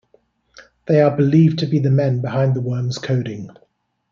[0.87, 3.51] They are believed to be the men behind the worm's coding.